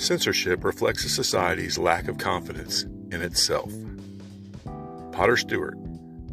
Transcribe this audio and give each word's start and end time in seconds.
Censorship 0.00 0.64
reflects 0.64 1.04
a 1.04 1.10
society's 1.10 1.76
lack 1.76 2.08
of 2.08 2.16
confidence 2.16 2.84
in 3.12 3.20
itself. 3.20 3.70
Potter 5.12 5.36
Stewart, 5.36 5.76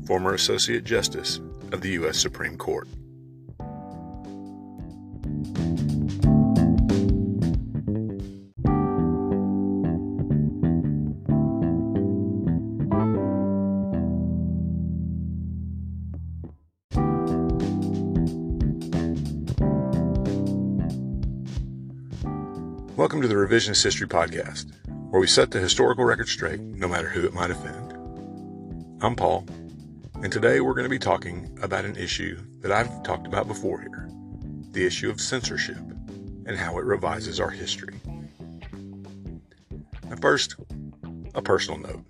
former 0.06 0.34
Associate 0.34 0.82
Justice 0.82 1.42
of 1.74 1.82
the 1.82 1.90
U.S. 1.90 2.18
Supreme 2.18 2.56
Court. 2.56 2.88
Welcome 23.08 23.22
to 23.22 23.30
the 23.30 23.36
Revisionist 23.36 23.86
History 23.86 24.06
Podcast, 24.06 24.74
where 25.12 25.22
we 25.22 25.28
set 25.28 25.50
the 25.50 25.62
historical 25.62 26.04
record 26.04 26.28
straight, 26.28 26.60
no 26.60 26.90
matter 26.90 27.08
who 27.08 27.26
it 27.26 27.34
might 27.34 27.52
offend. 27.52 27.94
I'm 29.02 29.16
Paul, 29.16 29.46
and 30.22 30.30
today 30.30 30.60
we're 30.60 30.74
going 30.74 30.84
to 30.84 30.90
be 30.90 31.00
talking 31.00 31.58
about 31.62 31.86
an 31.86 31.96
issue 31.96 32.38
that 32.60 32.74
I've 32.74 33.04
talked 33.04 33.26
about 33.26 33.48
before 33.48 33.80
here 33.80 34.10
the 34.72 34.86
issue 34.86 35.10
of 35.10 35.22
censorship 35.22 35.78
and 35.78 36.58
how 36.58 36.78
it 36.80 36.84
revises 36.84 37.40
our 37.40 37.50
history. 37.50 37.98
Now, 40.10 40.18
first, 40.20 40.58
a 41.34 41.42
personal 41.42 41.80
note. 41.80 42.04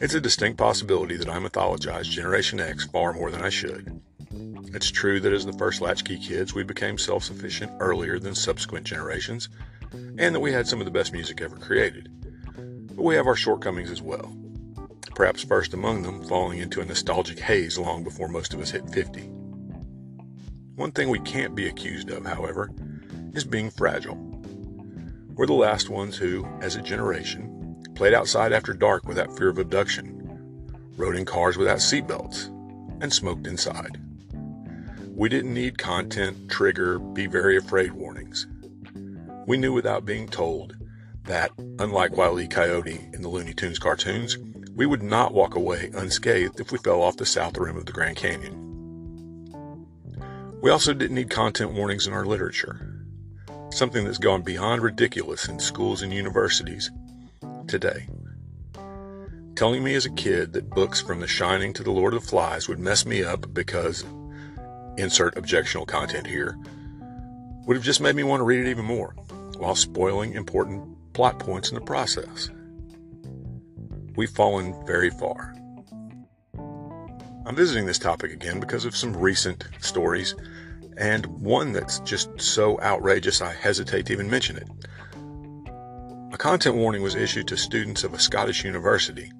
It's 0.00 0.14
a 0.14 0.20
distinct 0.20 0.58
possibility 0.58 1.16
that 1.16 1.28
I 1.28 1.38
mythologize 1.38 2.10
Generation 2.10 2.58
X 2.58 2.84
far 2.86 3.12
more 3.12 3.30
than 3.30 3.42
I 3.42 3.48
should. 3.48 4.02
It's 4.74 4.90
true 4.90 5.20
that 5.20 5.32
as 5.32 5.46
the 5.46 5.52
first 5.52 5.80
latchkey 5.80 6.18
kids, 6.18 6.52
we 6.52 6.64
became 6.64 6.98
self 6.98 7.22
sufficient 7.22 7.72
earlier 7.78 8.18
than 8.18 8.34
subsequent 8.34 8.84
generations, 8.84 9.48
and 9.92 10.34
that 10.34 10.40
we 10.40 10.52
had 10.52 10.66
some 10.66 10.80
of 10.80 10.84
the 10.84 10.90
best 10.90 11.12
music 11.12 11.40
ever 11.40 11.56
created. 11.56 12.10
But 12.94 13.02
we 13.02 13.14
have 13.14 13.26
our 13.26 13.36
shortcomings 13.36 13.90
as 13.90 14.02
well. 14.02 14.34
Perhaps 15.14 15.44
first 15.44 15.74
among 15.74 16.02
them, 16.02 16.22
falling 16.24 16.58
into 16.58 16.80
a 16.80 16.84
nostalgic 16.84 17.38
haze 17.38 17.78
long 17.78 18.04
before 18.04 18.28
most 18.28 18.54
of 18.54 18.60
us 18.60 18.70
hit 18.70 18.88
50. 18.90 19.22
One 20.76 20.92
thing 20.92 21.08
we 21.08 21.20
can't 21.20 21.54
be 21.54 21.66
accused 21.66 22.10
of, 22.10 22.24
however, 22.24 22.70
is 23.34 23.44
being 23.44 23.70
fragile. 23.70 24.16
We're 25.34 25.46
the 25.46 25.54
last 25.54 25.88
ones 25.88 26.16
who, 26.16 26.46
as 26.60 26.76
a 26.76 26.82
generation, 26.82 27.82
played 27.94 28.14
outside 28.14 28.52
after 28.52 28.72
dark 28.72 29.06
without 29.06 29.36
fear 29.36 29.48
of 29.48 29.58
abduction, 29.58 30.14
rode 30.96 31.16
in 31.16 31.24
cars 31.24 31.56
without 31.56 31.78
seatbelts, 31.78 32.46
and 33.00 33.12
smoked 33.12 33.46
inside. 33.46 34.00
We 35.14 35.28
didn't 35.28 35.54
need 35.54 35.78
content, 35.78 36.48
trigger, 36.48 36.98
be 36.98 37.26
very 37.26 37.56
afraid 37.56 37.92
warnings. 37.92 38.46
We 39.48 39.56
knew 39.56 39.72
without 39.72 40.04
being 40.04 40.28
told 40.28 40.76
that, 41.24 41.52
unlike 41.78 42.14
Wile 42.14 42.38
E. 42.38 42.46
Coyote 42.46 43.08
in 43.14 43.22
the 43.22 43.30
Looney 43.30 43.54
Tunes 43.54 43.78
cartoons, 43.78 44.36
we 44.76 44.84
would 44.84 45.02
not 45.02 45.32
walk 45.32 45.54
away 45.54 45.90
unscathed 45.94 46.60
if 46.60 46.70
we 46.70 46.76
fell 46.76 47.00
off 47.00 47.16
the 47.16 47.24
south 47.24 47.56
rim 47.56 47.78
of 47.78 47.86
the 47.86 47.92
Grand 47.92 48.18
Canyon. 48.18 49.86
We 50.60 50.70
also 50.70 50.92
didn't 50.92 51.14
need 51.14 51.30
content 51.30 51.72
warnings 51.72 52.06
in 52.06 52.12
our 52.12 52.26
literature, 52.26 53.06
something 53.70 54.04
that's 54.04 54.18
gone 54.18 54.42
beyond 54.42 54.82
ridiculous 54.82 55.48
in 55.48 55.58
schools 55.58 56.02
and 56.02 56.12
universities 56.12 56.90
today. 57.68 58.06
Telling 59.56 59.82
me 59.82 59.94
as 59.94 60.04
a 60.04 60.10
kid 60.10 60.52
that 60.52 60.68
books 60.68 61.00
from 61.00 61.20
The 61.20 61.26
Shining 61.26 61.72
to 61.72 61.82
The 61.82 61.90
Lord 61.90 62.12
of 62.12 62.20
the 62.20 62.28
Flies 62.28 62.68
would 62.68 62.78
mess 62.78 63.06
me 63.06 63.24
up 63.24 63.54
because 63.54 64.04
insert 64.98 65.38
objectionable 65.38 65.86
content 65.86 66.26
here, 66.26 66.58
would 67.64 67.78
have 67.78 67.84
just 67.84 68.02
made 68.02 68.14
me 68.14 68.24
want 68.24 68.40
to 68.40 68.44
read 68.44 68.66
it 68.66 68.70
even 68.70 68.84
more, 68.84 69.14
while 69.58 69.74
spoiling 69.74 70.32
important 70.32 71.12
plot 71.12 71.38
points 71.38 71.68
in 71.68 71.74
the 71.74 71.80
process. 71.80 72.50
We've 74.16 74.30
fallen 74.30 74.74
very 74.86 75.10
far. 75.10 75.54
I'm 77.46 77.56
visiting 77.56 77.86
this 77.86 77.98
topic 77.98 78.32
again 78.32 78.60
because 78.60 78.84
of 78.84 78.96
some 78.96 79.16
recent 79.16 79.68
stories, 79.80 80.34
and 80.96 81.26
one 81.26 81.72
that's 81.72 82.00
just 82.00 82.40
so 82.40 82.80
outrageous 82.80 83.40
I 83.40 83.52
hesitate 83.52 84.06
to 84.06 84.12
even 84.12 84.28
mention 84.28 84.56
it. 84.56 84.68
A 86.32 86.36
content 86.36 86.76
warning 86.76 87.02
was 87.02 87.14
issued 87.14 87.48
to 87.48 87.56
students 87.56 88.04
of 88.04 88.12
a 88.12 88.18
Scottish 88.18 88.64
university 88.64 89.32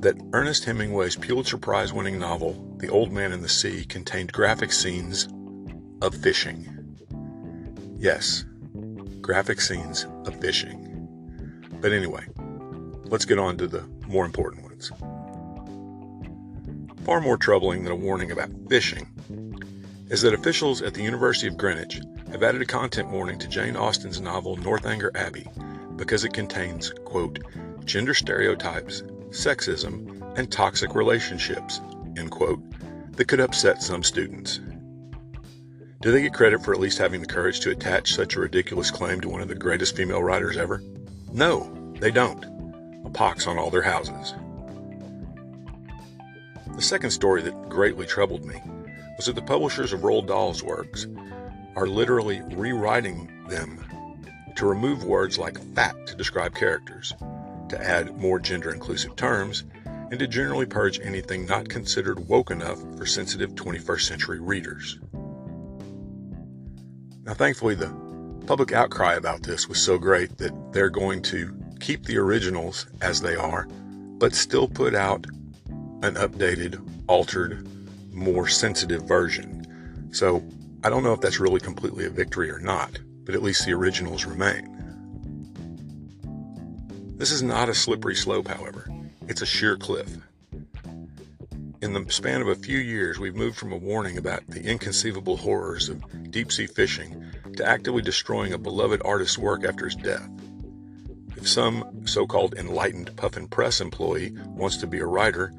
that 0.00 0.20
Ernest 0.32 0.64
Hemingway's 0.64 1.16
Pulitzer 1.16 1.58
Prize 1.58 1.92
winning 1.92 2.18
novel, 2.18 2.76
The 2.78 2.88
Old 2.88 3.12
Man 3.12 3.32
and 3.32 3.42
the 3.42 3.48
Sea, 3.48 3.84
contained 3.84 4.32
graphic 4.32 4.72
scenes 4.72 5.28
of 6.00 6.14
fishing. 6.14 6.66
Yes, 7.98 8.44
graphic 9.26 9.60
scenes 9.60 10.06
of 10.24 10.40
fishing. 10.40 11.08
But 11.80 11.90
anyway, 11.90 12.24
let's 13.06 13.24
get 13.24 13.40
on 13.40 13.58
to 13.58 13.66
the 13.66 13.82
more 14.06 14.24
important 14.24 14.62
ones. 14.62 14.92
Far 17.04 17.20
more 17.20 17.36
troubling 17.36 17.82
than 17.82 17.92
a 17.92 17.96
warning 17.96 18.30
about 18.30 18.50
fishing 18.68 19.08
is 20.10 20.22
that 20.22 20.32
officials 20.32 20.80
at 20.80 20.94
the 20.94 21.02
University 21.02 21.48
of 21.48 21.56
Greenwich 21.56 22.00
have 22.30 22.44
added 22.44 22.62
a 22.62 22.66
content 22.66 23.10
warning 23.10 23.36
to 23.40 23.48
Jane 23.48 23.76
Austen's 23.76 24.20
novel 24.20 24.56
Northanger 24.58 25.10
Abbey 25.16 25.48
because 25.96 26.24
it 26.24 26.32
contains, 26.32 26.92
quote, 27.04 27.40
gender 27.84 28.14
stereotypes 28.14 29.02
sexism, 29.30 30.22
and 30.38 30.50
toxic 30.50 30.94
relationships, 30.94 31.80
end 32.16 32.30
quote, 32.30 32.62
that 33.12 33.26
could 33.26 33.40
upset 33.40 33.82
some 33.82 34.02
students. 34.02 34.60
Do 36.00 36.12
they 36.12 36.22
get 36.22 36.34
credit 36.34 36.62
for 36.62 36.72
at 36.72 36.80
least 36.80 36.98
having 36.98 37.20
the 37.20 37.26
courage 37.26 37.60
to 37.60 37.70
attach 37.70 38.14
such 38.14 38.36
a 38.36 38.40
ridiculous 38.40 38.90
claim 38.90 39.20
to 39.20 39.28
one 39.28 39.40
of 39.40 39.48
the 39.48 39.54
greatest 39.54 39.96
female 39.96 40.22
writers 40.22 40.56
ever? 40.56 40.82
No, 41.32 41.72
they 41.98 42.10
don't. 42.10 42.44
A 43.04 43.10
pox 43.10 43.46
on 43.46 43.58
all 43.58 43.70
their 43.70 43.82
houses. 43.82 44.34
The 46.74 46.82
second 46.82 47.10
story 47.10 47.42
that 47.42 47.68
greatly 47.68 48.06
troubled 48.06 48.44
me 48.44 48.60
was 49.16 49.26
that 49.26 49.34
the 49.34 49.42
publishers 49.42 49.92
of 49.92 50.00
Roald 50.00 50.26
Dahl's 50.26 50.62
works 50.62 51.06
are 51.74 51.86
literally 51.86 52.42
rewriting 52.52 53.30
them 53.48 53.82
to 54.56 54.66
remove 54.66 55.04
words 55.04 55.38
like 55.38 55.58
fat 55.74 56.06
to 56.06 56.14
describe 56.14 56.54
characters 56.54 57.14
to 57.68 57.82
add 57.82 58.16
more 58.16 58.38
gender 58.38 58.72
inclusive 58.72 59.16
terms, 59.16 59.64
and 59.84 60.18
to 60.18 60.26
generally 60.26 60.66
purge 60.66 61.00
anything 61.00 61.46
not 61.46 61.68
considered 61.68 62.28
woke 62.28 62.50
enough 62.50 62.80
for 62.96 63.06
sensitive 63.06 63.54
21st 63.54 64.02
century 64.02 64.40
readers. 64.40 64.98
Now, 67.26 67.34
thankfully, 67.34 67.74
the 67.74 67.92
public 68.46 68.72
outcry 68.72 69.14
about 69.14 69.42
this 69.42 69.68
was 69.68 69.82
so 69.82 69.98
great 69.98 70.38
that 70.38 70.72
they're 70.72 70.88
going 70.88 71.22
to 71.22 71.52
keep 71.80 72.04
the 72.04 72.18
originals 72.18 72.86
as 73.02 73.20
they 73.20 73.34
are, 73.34 73.66
but 74.18 74.32
still 74.32 74.68
put 74.68 74.94
out 74.94 75.26
an 76.02 76.14
updated, 76.14 76.80
altered, 77.08 77.66
more 78.12 78.46
sensitive 78.46 79.02
version. 79.02 80.08
So 80.12 80.40
I 80.84 80.88
don't 80.88 81.02
know 81.02 81.12
if 81.12 81.20
that's 81.20 81.40
really 81.40 81.58
completely 81.58 82.06
a 82.06 82.10
victory 82.10 82.48
or 82.48 82.60
not, 82.60 82.96
but 83.24 83.34
at 83.34 83.42
least 83.42 83.66
the 83.66 83.72
originals 83.72 84.24
remain. 84.24 84.72
This 87.16 87.32
is 87.32 87.42
not 87.42 87.68
a 87.68 87.74
slippery 87.74 88.14
slope, 88.14 88.46
however. 88.46 88.88
It's 89.26 89.42
a 89.42 89.46
sheer 89.46 89.76
cliff. 89.76 90.16
In 91.82 91.92
the 91.92 92.10
span 92.10 92.40
of 92.40 92.48
a 92.48 92.54
few 92.54 92.78
years, 92.78 93.18
we've 93.18 93.34
moved 93.34 93.58
from 93.58 93.70
a 93.70 93.76
warning 93.76 94.16
about 94.16 94.46
the 94.48 94.62
inconceivable 94.62 95.36
horrors 95.36 95.90
of 95.90 96.30
deep 96.30 96.50
sea 96.50 96.66
fishing 96.66 97.26
to 97.56 97.68
actively 97.68 98.00
destroying 98.00 98.54
a 98.54 98.58
beloved 98.58 99.02
artist's 99.04 99.36
work 99.36 99.62
after 99.62 99.84
his 99.84 99.94
death. 99.94 100.30
If 101.36 101.46
some 101.46 102.06
so 102.06 102.26
called 102.26 102.54
enlightened 102.54 103.14
Puffin 103.16 103.46
Press 103.46 103.82
employee 103.82 104.32
wants 104.46 104.78
to 104.78 104.86
be 104.86 105.00
a 105.00 105.06
writer, 105.06 105.52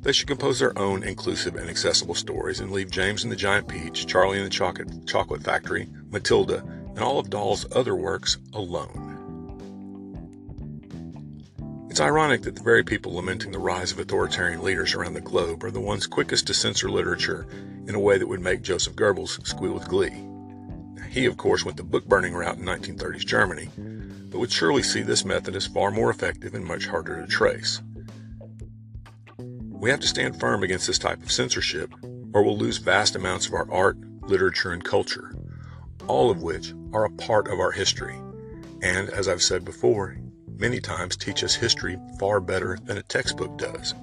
they 0.00 0.10
should 0.10 0.26
compose 0.26 0.58
their 0.58 0.76
own 0.76 1.04
inclusive 1.04 1.54
and 1.54 1.70
accessible 1.70 2.16
stories 2.16 2.58
and 2.58 2.72
leave 2.72 2.90
James 2.90 3.22
and 3.22 3.30
the 3.30 3.36
Giant 3.36 3.68
Peach, 3.68 4.06
Charlie 4.06 4.38
and 4.38 4.46
the 4.46 4.50
Chocolate, 4.50 5.06
Chocolate 5.06 5.44
Factory, 5.44 5.88
Matilda, 6.10 6.64
and 6.96 7.00
all 7.00 7.20
of 7.20 7.30
Dahl's 7.30 7.66
other 7.70 7.94
works 7.94 8.38
alone. 8.52 9.05
It's 11.96 12.02
ironic 12.02 12.42
that 12.42 12.54
the 12.54 12.62
very 12.62 12.84
people 12.84 13.14
lamenting 13.14 13.52
the 13.52 13.58
rise 13.58 13.90
of 13.90 13.98
authoritarian 13.98 14.62
leaders 14.62 14.92
around 14.92 15.14
the 15.14 15.22
globe 15.22 15.64
are 15.64 15.70
the 15.70 15.80
ones 15.80 16.06
quickest 16.06 16.46
to 16.48 16.52
censor 16.52 16.90
literature 16.90 17.46
in 17.88 17.94
a 17.94 17.98
way 17.98 18.18
that 18.18 18.26
would 18.26 18.42
make 18.42 18.60
Joseph 18.60 18.96
Goebbels 18.96 19.46
squeal 19.46 19.72
with 19.72 19.88
glee. 19.88 20.22
He, 21.08 21.24
of 21.24 21.38
course, 21.38 21.64
went 21.64 21.78
the 21.78 21.82
book 21.82 22.04
burning 22.04 22.34
route 22.34 22.58
in 22.58 22.66
1930s 22.66 23.24
Germany, 23.24 23.70
but 24.30 24.38
would 24.38 24.52
surely 24.52 24.82
see 24.82 25.00
this 25.00 25.24
method 25.24 25.56
as 25.56 25.66
far 25.66 25.90
more 25.90 26.10
effective 26.10 26.52
and 26.52 26.66
much 26.66 26.86
harder 26.86 27.22
to 27.22 27.26
trace. 27.26 27.80
We 29.38 29.88
have 29.88 30.00
to 30.00 30.06
stand 30.06 30.38
firm 30.38 30.62
against 30.62 30.88
this 30.88 30.98
type 30.98 31.22
of 31.22 31.32
censorship, 31.32 31.94
or 32.34 32.42
we'll 32.42 32.58
lose 32.58 32.76
vast 32.76 33.16
amounts 33.16 33.46
of 33.46 33.54
our 33.54 33.72
art, 33.72 33.96
literature, 34.20 34.72
and 34.72 34.84
culture, 34.84 35.34
all 36.08 36.30
of 36.30 36.42
which 36.42 36.74
are 36.92 37.06
a 37.06 37.10
part 37.12 37.48
of 37.48 37.58
our 37.58 37.72
history, 37.72 38.20
and, 38.82 39.08
as 39.08 39.28
I've 39.28 39.42
said 39.42 39.64
before, 39.64 40.18
many 40.56 40.80
times 40.80 41.16
teach 41.16 41.44
us 41.44 41.54
history 41.54 41.98
far 42.18 42.40
better 42.40 42.78
than 42.84 42.98
a 42.98 43.02
textbook 43.02 43.56
does. 43.58 43.94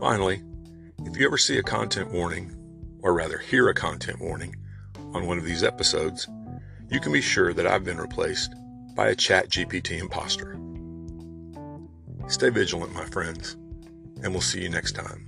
Finally, 0.00 0.42
if 1.04 1.16
you 1.16 1.26
ever 1.26 1.38
see 1.38 1.58
a 1.58 1.62
content 1.62 2.10
warning, 2.10 2.54
or 3.02 3.14
rather 3.14 3.38
hear 3.38 3.68
a 3.68 3.74
content 3.74 4.20
warning, 4.20 4.54
on 5.14 5.26
one 5.26 5.38
of 5.38 5.44
these 5.44 5.62
episodes, 5.62 6.28
you 6.90 7.00
can 7.00 7.12
be 7.12 7.20
sure 7.20 7.52
that 7.52 7.66
I've 7.66 7.84
been 7.84 7.98
replaced 7.98 8.54
by 8.94 9.08
a 9.08 9.14
chat 9.14 9.48
GPT 9.48 9.98
imposter. 9.98 10.58
Stay 12.28 12.50
vigilant, 12.50 12.92
my 12.92 13.04
friends, 13.06 13.56
and 14.22 14.32
we'll 14.32 14.40
see 14.40 14.62
you 14.62 14.68
next 14.68 14.92
time. 14.92 15.27